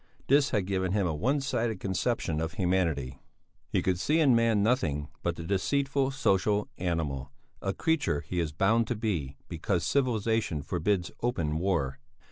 This 0.25 0.49
had 0.49 0.65
given 0.65 0.93
him 0.93 1.05
a 1.05 1.13
one 1.13 1.41
sided 1.41 1.79
conception 1.79 2.41
of 2.41 2.53
humanity; 2.53 3.21
he 3.69 3.83
could 3.83 3.99
see 3.99 4.19
in 4.19 4.35
man 4.35 4.63
nothing 4.63 5.09
but 5.21 5.35
the 5.35 5.43
deceitful 5.43 6.09
social 6.09 6.67
animal, 6.79 7.31
a 7.61 7.71
creature 7.71 8.21
he 8.21 8.39
is 8.39 8.51
bound 8.51 8.87
to 8.87 8.95
be 8.95 9.37
because 9.47 9.83
civilization 9.85 10.63
forbids 10.63 11.11
open 11.21 11.59
war. 11.59 11.99